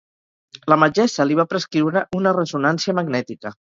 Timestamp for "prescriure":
1.53-2.05